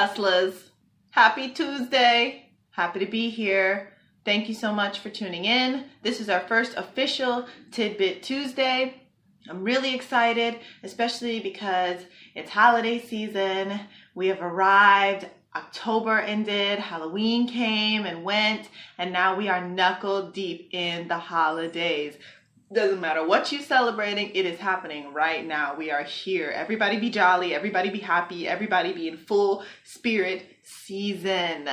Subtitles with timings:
[0.00, 0.54] hustlers.
[1.10, 2.48] Happy Tuesday.
[2.70, 3.92] Happy to be here.
[4.24, 5.84] Thank you so much for tuning in.
[6.02, 8.94] This is our first official Tidbit Tuesday.
[9.50, 12.00] I'm really excited, especially because
[12.34, 13.78] it's holiday season.
[14.14, 15.28] We have arrived.
[15.54, 22.16] October ended, Halloween came and went, and now we are knuckle deep in the holidays.
[22.72, 25.74] Doesn't matter what you're celebrating, it is happening right now.
[25.76, 26.52] We are here.
[26.54, 31.68] Everybody be jolly, everybody be happy, everybody be in full spirit season.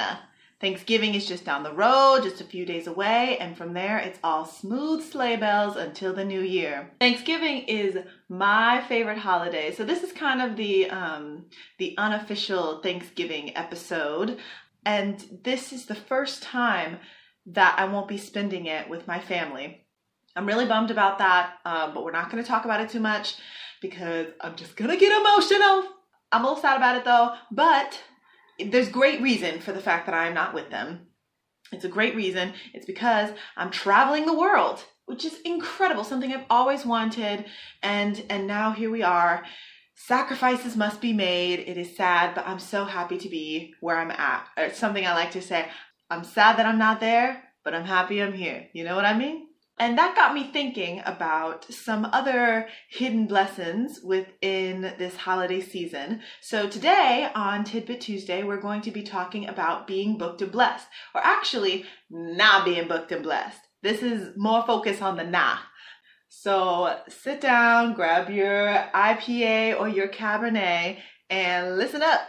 [0.59, 4.17] Thanksgiving is just down the road, just a few days away, and from there it's
[4.23, 6.89] all smooth sleigh bells until the new year.
[6.99, 11.45] Thanksgiving is my favorite holiday, so this is kind of the um,
[11.77, 14.39] the unofficial Thanksgiving episode,
[14.83, 16.97] and this is the first time
[17.45, 19.83] that I won't be spending it with my family.
[20.37, 22.99] I'm really bummed about that, um, but we're not going to talk about it too
[22.99, 23.35] much
[23.81, 25.83] because I'm just going to get emotional.
[26.31, 27.99] I'm a little sad about it though, but
[28.59, 31.07] there's great reason for the fact that I'm not with them.
[31.71, 32.53] It's a great reason.
[32.73, 37.45] It's because I'm traveling the world, which is incredible, something I've always wanted,
[37.81, 39.43] and and now here we are.
[39.95, 41.59] Sacrifices must be made.
[41.59, 44.47] It is sad, but I'm so happy to be where I'm at.
[44.55, 45.67] It's something I like to say.
[46.09, 48.67] I'm sad that I'm not there, but I'm happy I'm here.
[48.73, 49.46] You know what I mean?
[49.79, 56.21] And that got me thinking about some other hidden lessons within this holiday season.
[56.41, 60.87] So today on Tidbit Tuesday, we're going to be talking about being booked and blessed,
[61.13, 63.59] or actually not being booked and blessed.
[63.83, 65.57] This is more focus on the nah.
[66.29, 70.97] So sit down, grab your IPA or your Cabernet,
[71.29, 72.21] and listen up.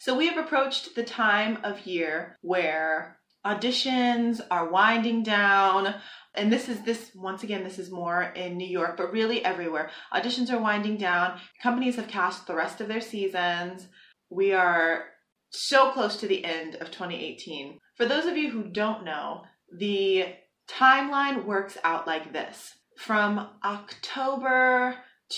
[0.00, 5.94] So we have approached the time of year where auditions are winding down
[6.36, 9.90] and this is this once again this is more in new york but really everywhere.
[10.12, 11.38] Auditions are winding down.
[11.62, 13.88] Companies have cast the rest of their seasons.
[14.30, 15.04] We are
[15.50, 19.42] so close to the end of 2018 for those of you who don't know
[19.78, 20.26] the
[20.68, 22.72] timeline works out like this.
[22.98, 24.96] From october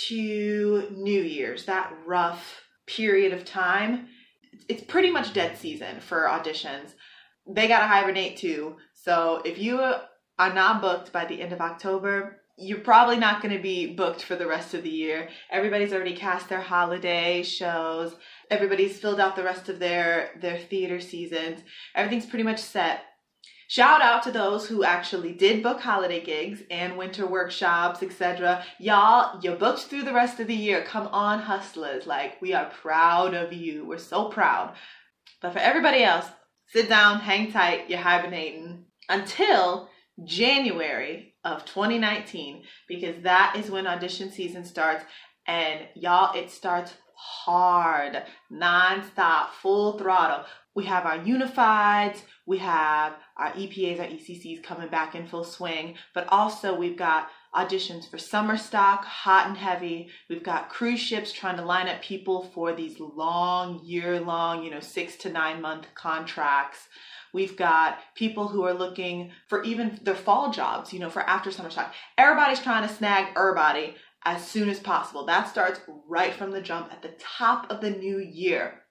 [0.08, 4.08] to new year's that rough period of time
[4.68, 6.94] it's pretty much dead season for auditions.
[7.46, 8.76] They got to hibernate too.
[8.94, 9.80] So if you
[10.38, 14.22] are not booked by the end of October, you're probably not going to be booked
[14.22, 15.28] for the rest of the year.
[15.50, 18.16] Everybody's already cast their holiday shows.
[18.50, 21.60] Everybody's filled out the rest of their their theater seasons.
[21.94, 23.02] Everything's pretty much set.
[23.70, 28.64] Shout out to those who actually did book holiday gigs and winter workshops, etc.
[28.78, 30.82] Y'all, you booked through the rest of the year.
[30.84, 32.06] Come on, hustlers.
[32.06, 33.86] Like, we are proud of you.
[33.86, 34.74] We're so proud.
[35.42, 36.24] But for everybody else,
[36.66, 39.90] sit down, hang tight, you're hibernating until
[40.24, 45.04] January of 2019 because that is when audition season starts.
[45.46, 50.44] And y'all, it starts hard, nonstop, full throttle.
[50.74, 55.96] We have our unifieds, we have our EPAs, our ECCs coming back in full swing,
[56.14, 60.08] but also we've got auditions for summer stock, hot and heavy.
[60.30, 64.70] We've got cruise ships trying to line up people for these long, year long, you
[64.70, 66.88] know, six to nine month contracts.
[67.32, 71.50] We've got people who are looking for even their fall jobs, you know, for after
[71.50, 71.94] summer stock.
[72.16, 73.94] Everybody's trying to snag everybody
[74.24, 75.26] as soon as possible.
[75.26, 78.82] That starts right from the jump at the top of the new year.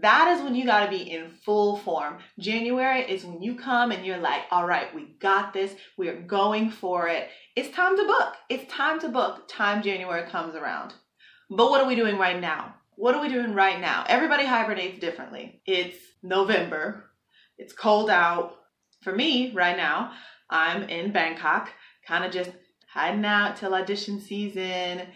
[0.00, 2.18] That is when you got to be in full form.
[2.38, 5.74] January is when you come and you're like, all right, we got this.
[5.98, 7.28] We are going for it.
[7.54, 8.34] It's time to book.
[8.48, 9.46] It's time to book.
[9.46, 10.94] Time January comes around.
[11.50, 12.74] But what are we doing right now?
[12.96, 14.04] What are we doing right now?
[14.08, 15.60] Everybody hibernates differently.
[15.66, 17.10] It's November.
[17.58, 18.56] It's cold out.
[19.02, 20.12] For me, right now,
[20.50, 21.70] I'm in Bangkok,
[22.06, 22.50] kind of just
[22.92, 25.08] hiding out till audition season.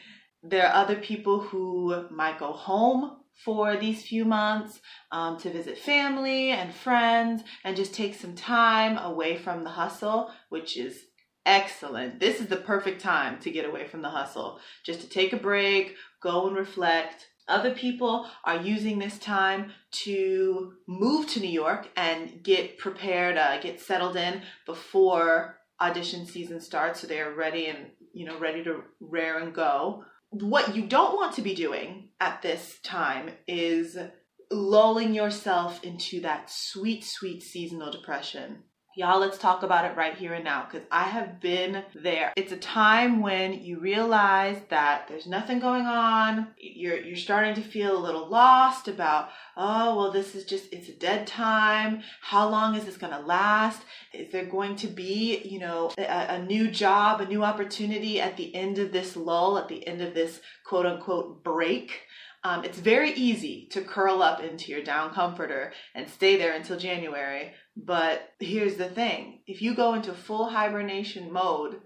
[0.43, 4.81] There are other people who might go home for these few months
[5.12, 10.31] um, to visit family and friends and just take some time away from the hustle,
[10.49, 11.06] which is
[11.46, 12.20] excellent.
[12.20, 15.37] This is the perfect time to get away from the hustle, just to take a
[15.37, 21.88] break, go and reflect, other people are using this time to move to New York
[21.96, 27.90] and get prepared, uh, get settled in before audition season starts, so they're ready and
[28.12, 30.04] you know ready to rear and go.
[30.30, 33.96] What you don't want to be doing at this time is
[34.50, 38.64] lulling yourself into that sweet, sweet seasonal depression.
[38.98, 42.32] Y'all, let's talk about it right here and now because I have been there.
[42.34, 46.48] It's a time when you realize that there's nothing going on.
[46.58, 50.88] You're you're starting to feel a little lost about, oh, well this is just it's
[50.88, 52.02] a dead time.
[52.22, 53.82] How long is this going to last?
[54.12, 58.36] Is there going to be, you know, a, a new job, a new opportunity at
[58.36, 62.00] the end of this lull, at the end of this quote unquote break?
[62.44, 66.78] Um, it's very easy to curl up into your down comforter and stay there until
[66.78, 67.52] January.
[67.84, 71.80] But here's the thing if you go into full hibernation mode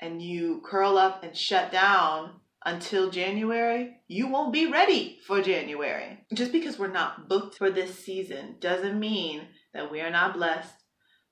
[0.00, 6.24] and you curl up and shut down until January, you won't be ready for January.
[6.32, 10.74] Just because we're not booked for this season doesn't mean that we are not blessed.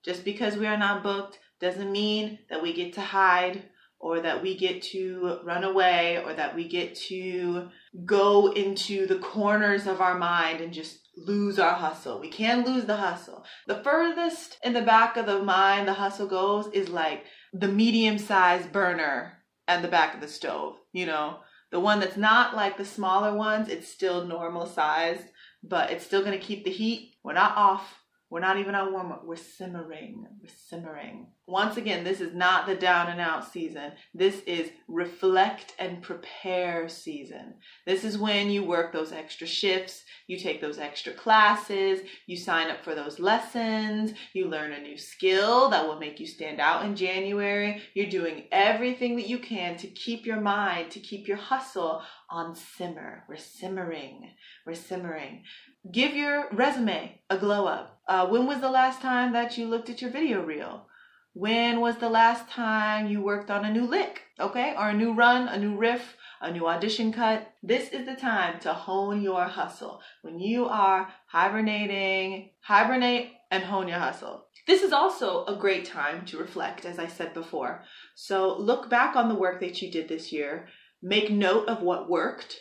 [0.04, 3.64] Just because we are not booked doesn't mean that we get to hide
[4.02, 7.68] or that we get to run away or that we get to
[8.04, 12.18] go into the corners of our mind and just lose our hustle.
[12.18, 13.44] We can't lose the hustle.
[13.68, 18.18] The furthest in the back of the mind the hustle goes is like the medium
[18.18, 19.38] sized burner
[19.68, 21.38] at the back of the stove, you know,
[21.70, 25.26] the one that's not like the smaller ones, it's still normal sized,
[25.62, 27.14] but it's still to keep the heat.
[27.22, 28.01] We're not off.
[28.32, 29.26] We're not even on warm up.
[29.26, 30.26] We're simmering.
[30.40, 31.26] We're simmering.
[31.46, 33.92] Once again, this is not the down and out season.
[34.14, 37.56] This is reflect and prepare season.
[37.86, 42.70] This is when you work those extra shifts, you take those extra classes, you sign
[42.70, 46.86] up for those lessons, you learn a new skill that will make you stand out
[46.86, 47.82] in January.
[47.92, 52.00] You're doing everything that you can to keep your mind, to keep your hustle
[52.30, 53.24] on simmer.
[53.28, 54.30] We're simmering.
[54.64, 55.42] We're simmering.
[55.90, 58.00] Give your resume a glow up.
[58.06, 60.86] Uh, when was the last time that you looked at your video reel?
[61.34, 64.74] When was the last time you worked on a new lick, okay?
[64.78, 67.52] Or a new run, a new riff, a new audition cut?
[67.62, 70.00] This is the time to hone your hustle.
[70.20, 74.46] When you are hibernating, hibernate and hone your hustle.
[74.68, 77.82] This is also a great time to reflect, as I said before.
[78.14, 80.68] So look back on the work that you did this year,
[81.02, 82.60] make note of what worked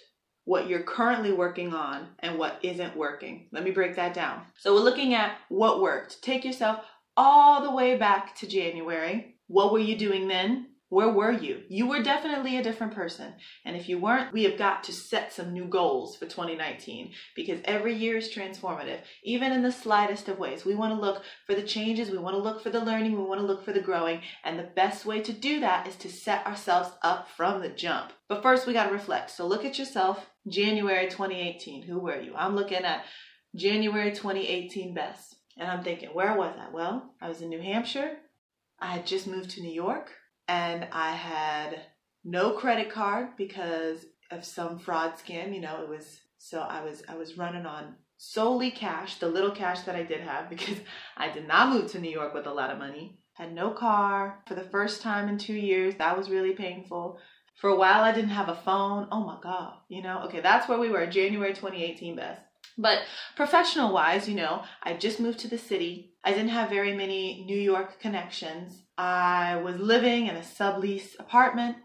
[0.52, 3.48] what you're currently working on and what isn't working.
[3.54, 4.42] Let me break that down.
[4.58, 6.22] So we're looking at what worked.
[6.22, 6.84] Take yourself
[7.16, 9.38] all the way back to January.
[9.48, 10.68] What were you doing then?
[10.92, 11.62] Where were you?
[11.70, 13.32] You were definitely a different person.
[13.64, 17.62] And if you weren't, we have got to set some new goals for 2019 because
[17.64, 20.66] every year is transformative, even in the slightest of ways.
[20.66, 23.24] We want to look for the changes, we want to look for the learning, we
[23.24, 24.20] want to look for the growing.
[24.44, 28.12] And the best way to do that is to set ourselves up from the jump.
[28.28, 29.32] But first, we got to reflect.
[29.32, 31.84] So look at yourself, January 2018.
[31.84, 32.34] Who were you?
[32.36, 33.06] I'm looking at
[33.56, 35.34] January 2018 Beth.
[35.58, 36.74] And I'm thinking, where was I?
[36.74, 38.18] Well, I was in New Hampshire.
[38.80, 40.12] I had just moved to New York
[40.48, 41.82] and I had
[42.24, 45.54] no credit card because of some fraud scam.
[45.54, 49.52] You know, it was so I was I was running on solely cash, the little
[49.52, 50.78] cash that I did have because
[51.18, 53.20] I did not move to New York with a lot of money.
[53.34, 55.96] Had no car for the first time in 2 years.
[55.96, 57.18] That was really painful.
[57.60, 59.08] For a while I didn't have a phone.
[59.12, 60.24] Oh my god, you know.
[60.26, 62.40] Okay, that's where we were, January 2018 Beth.
[62.78, 63.00] But
[63.36, 66.14] professional wise, you know, I just moved to the city.
[66.24, 68.84] I didn't have very many New York connections.
[68.98, 71.78] I was living in a sublease apartment.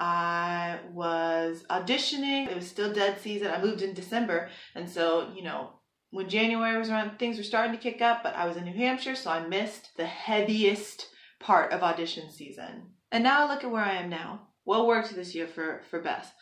[0.00, 2.48] I was auditioning.
[2.48, 3.50] It was still dead season.
[3.50, 4.48] I moved in December.
[4.74, 5.72] And so, you know,
[6.10, 8.76] when January was around, things were starting to kick up, but I was in New
[8.76, 11.08] Hampshire, so I missed the heaviest
[11.38, 12.92] part of audition season.
[13.10, 14.48] And now I look at where I am now.
[14.64, 16.32] What worked this year for, for Beth?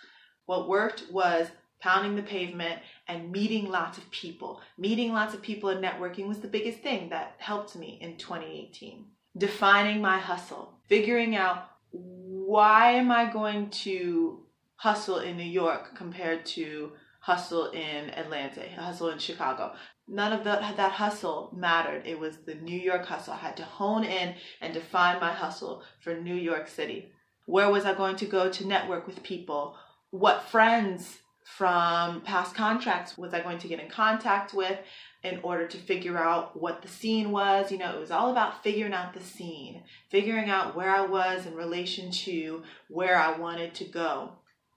[0.47, 1.49] What worked was
[1.81, 4.61] pounding the pavement and meeting lots of people.
[4.79, 9.05] Meeting lots of people and networking was the biggest thing that helped me in 2018.
[9.37, 14.41] Defining my hustle, figuring out why am I going to
[14.77, 16.93] hustle in New York compared to
[17.27, 19.75] hustle in Atlanta, hustle in Chicago.
[20.07, 22.07] None of the, that hustle mattered.
[22.07, 23.33] It was the New York hustle.
[23.33, 27.11] I had to hone in and define my hustle for New York City.
[27.47, 29.75] Where was I going to go to network with people?
[30.11, 34.79] What friends from past contracts was I going to get in contact with
[35.25, 37.73] in order to figure out what the scene was.
[37.73, 41.45] You know, it was all about figuring out the scene, figuring out where I was
[41.45, 44.35] in relation to where I wanted to go.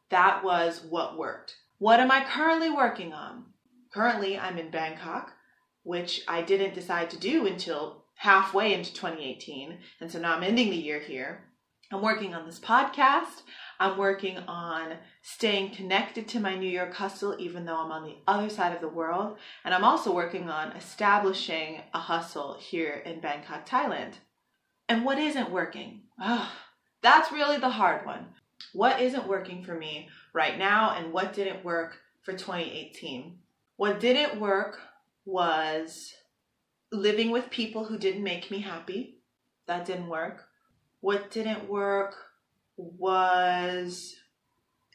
[0.09, 1.55] That was what worked.
[1.79, 3.45] What am I currently working on?
[3.93, 5.31] Currently, I'm in Bangkok,
[5.83, 9.79] which I didn't decide to do until halfway into 2018.
[10.01, 11.45] And so now I'm ending the year here.
[11.89, 13.43] I'm working on this podcast.
[13.79, 18.17] I'm working on staying connected to my New York hustle, even though I'm on the
[18.27, 19.37] other side of the world.
[19.63, 24.15] And I'm also working on establishing a hustle here in Bangkok, Thailand.
[24.89, 26.01] And what isn't working?
[26.21, 26.51] Oh,
[27.01, 28.25] that's really the hard one.
[28.73, 33.39] What isn't working for me right now, and what didn't work for 2018?
[33.77, 34.79] What didn't work
[35.25, 36.13] was
[36.91, 39.19] living with people who didn't make me happy.
[39.67, 40.45] That didn't work.
[41.01, 42.15] What didn't work
[42.77, 44.15] was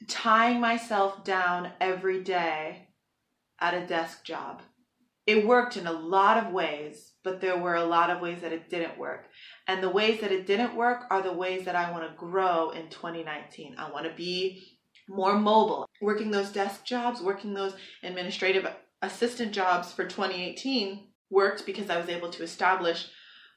[0.09, 2.89] tying myself down every day
[3.61, 4.63] at a desk job.
[5.27, 8.53] It worked in a lot of ways, but there were a lot of ways that
[8.53, 9.29] it didn't work.
[9.67, 12.71] And the ways that it didn't work are the ways that I want to grow
[12.71, 13.77] in 2019.
[13.79, 14.74] I want to be
[15.09, 18.67] more mobile, working those desk jobs, working those administrative
[19.03, 23.09] assistant jobs for 2018 worked because I was able to establish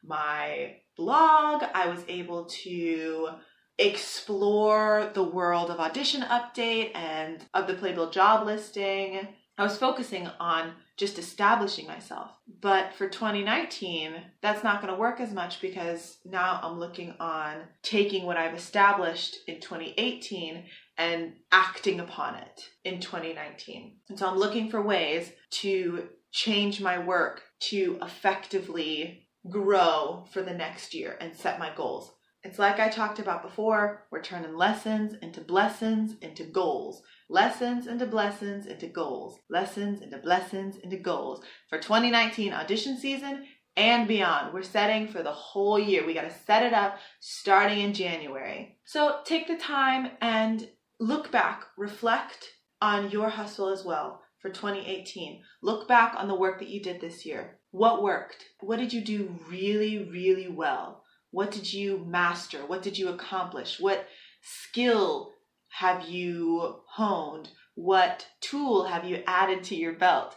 [0.04, 1.64] my blog.
[1.74, 3.30] I was able to
[3.78, 9.28] explore the world of audition update and of the Playbill job listing.
[9.58, 12.32] I was focusing on just establishing myself.
[12.62, 17.62] But for 2019, that's not going to work as much because now I'm looking on
[17.84, 20.64] taking what I've established in 2018
[20.98, 23.98] and acting upon it in 2019.
[24.10, 30.54] And so I'm looking for ways to change my work to effectively grow for the
[30.54, 32.12] next year and set my goals.
[32.44, 37.02] It's like I talked about before, we're turning lessons into blessings into goals.
[37.30, 39.40] Lessons into blessings into goals.
[39.50, 41.44] Lessons into blessings into goals.
[41.70, 46.06] For 2019 audition season and beyond, we're setting for the whole year.
[46.06, 48.78] We got to set it up starting in January.
[48.86, 50.68] So take the time and
[51.00, 52.50] look back, reflect
[52.82, 55.42] on your hustle as well for 2018.
[55.62, 57.60] Look back on the work that you did this year.
[57.72, 58.46] What worked?
[58.62, 61.04] What did you do really, really well?
[61.32, 62.66] What did you master?
[62.66, 63.80] What did you accomplish?
[63.80, 64.08] What
[64.42, 65.34] skill
[65.70, 67.50] have you honed?
[67.76, 70.36] What tool have you added to your belt?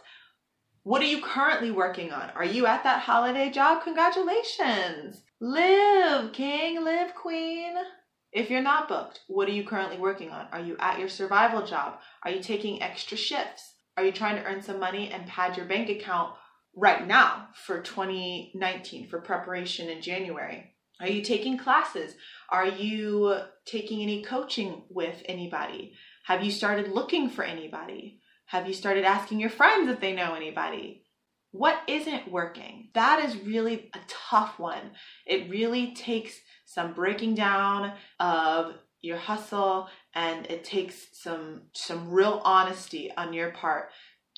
[0.83, 2.31] What are you currently working on?
[2.31, 3.83] Are you at that holiday job?
[3.83, 5.23] Congratulations!
[5.39, 7.75] Live, king, live, queen.
[8.31, 10.47] If you're not booked, what are you currently working on?
[10.53, 11.99] Are you at your survival job?
[12.23, 13.73] Are you taking extra shifts?
[13.97, 16.33] Are you trying to earn some money and pad your bank account
[16.75, 20.73] right now for 2019 for preparation in January?
[21.01, 22.15] Are you taking classes?
[22.49, 25.93] Are you taking any coaching with anybody?
[26.25, 28.21] Have you started looking for anybody?
[28.45, 31.03] Have you started asking your friends if they know anybody?
[31.51, 32.89] What isn't working?
[32.93, 34.91] That is really a tough one.
[35.25, 36.39] It really takes
[36.73, 43.51] some breaking down of your hustle and it takes some some real honesty on your
[43.51, 43.89] part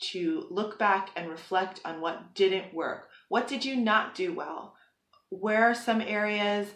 [0.02, 3.10] to look back and reflect on what didn't work.
[3.30, 4.76] What did you not do well?
[5.40, 6.68] where are some areas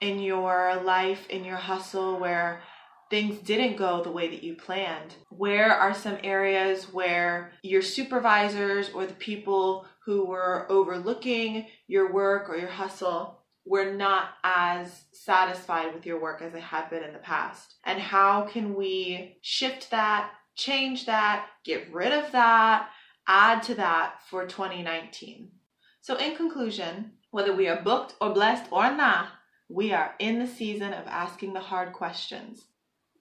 [0.00, 2.62] in your life, in your hustle, where
[3.10, 5.14] things didn't go the way that you planned?
[5.28, 12.48] Where are some areas where your supervisors or the people who were overlooking your work
[12.48, 13.39] or your hustle
[13.70, 17.76] were not as satisfied with your work as I have been in the past?
[17.84, 22.90] And how can we shift that, change that, get rid of that,
[23.28, 25.52] add to that for 2019?
[26.00, 29.28] So, in conclusion, whether we are booked or blessed or not,
[29.68, 32.64] we are in the season of asking the hard questions.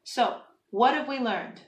[0.04, 0.40] So,
[0.72, 1.62] what have we learned?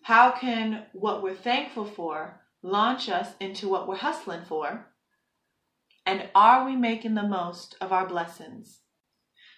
[0.00, 4.86] How can what we're thankful for launch us into what we're hustling for?
[6.06, 8.80] And are we making the most of our blessings?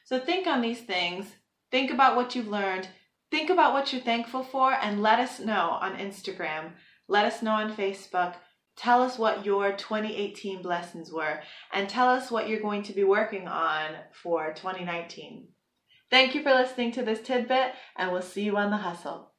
[0.05, 1.27] So think on these things.
[1.71, 2.89] Think about what you've learned.
[3.31, 6.73] Think about what you're thankful for and let us know on Instagram.
[7.09, 8.35] Let us know on Facebook.
[8.77, 11.41] Tell us what your 2018 blessings were
[11.73, 13.91] and tell us what you're going to be working on
[14.23, 15.49] for 2019.
[16.09, 19.33] Thank you for listening to this tidbit, and we'll see you on the hustle.